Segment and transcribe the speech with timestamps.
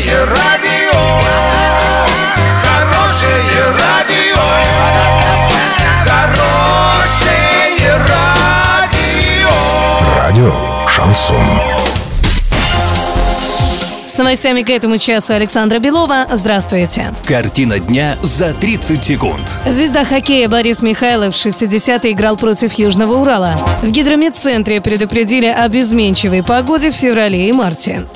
[0.00, 0.98] Хорошее радио,
[2.62, 4.40] хорошее радио,
[6.06, 9.50] хорошее радио.
[10.16, 10.54] Радио
[10.88, 11.36] Шансон.
[14.06, 16.26] С новостями к этому часу Александра Белова.
[16.32, 17.12] Здравствуйте.
[17.26, 19.60] Картина дня за 30 секунд.
[19.66, 23.58] Звезда хоккея Борис Михайлов в 60-е играл против Южного Урала.
[23.82, 28.06] В гидромедцентре предупредили об изменчивой погоде в феврале и марте.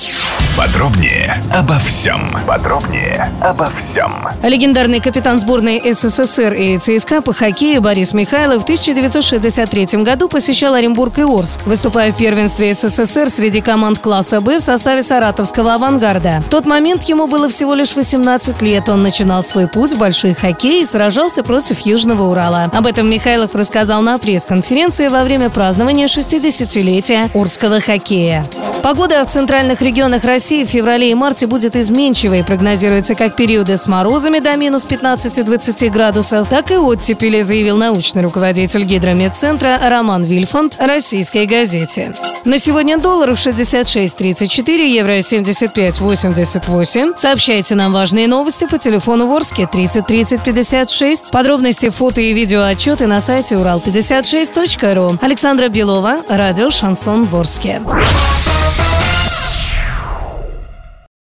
[0.57, 2.31] Подробнее обо всем.
[2.47, 4.13] Подробнее обо всем.
[4.41, 11.17] Легендарный капитан сборной СССР и ЦСКА по хоккею Борис Михайлов в 1963 году посещал Оренбург
[11.17, 16.41] и Орск, выступая в первенстве СССР среди команд класса «Б» в составе саратовского «Авангарда».
[16.45, 18.87] В тот момент ему было всего лишь 18 лет.
[18.87, 22.71] Он начинал свой путь в большой хоккей и сражался против Южного Урала.
[22.73, 28.45] Об этом Михайлов рассказал на пресс-конференции во время празднования 60-летия Урского хоккея.
[28.85, 32.43] Погода в центральных регионах России в феврале и марте будет изменчивой.
[32.43, 38.83] Прогнозируется как периоды с морозами до минус 15-20 градусов, так и оттепели, заявил научный руководитель
[38.83, 42.13] гидромедцентра Роман Вильфанд российской газете.
[42.43, 47.13] На сегодня доллар 66.34, евро 75.88.
[47.17, 51.31] Сообщайте нам важные новости по телефону Ворске 30 30 56.
[51.31, 55.17] Подробности, фото и видео отчеты на сайте урал56.ру.
[55.23, 57.81] Александра Белова, радио «Шансон Ворске».